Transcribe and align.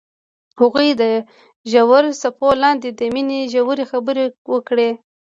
هغوی 0.59 0.89
د 1.01 1.03
ژور 1.71 2.03
څپو 2.21 2.49
لاندې 2.63 2.89
د 2.99 3.01
مینې 3.13 3.39
ژورې 3.53 3.85
خبرې 3.91 4.25
وکړې. 4.53 4.89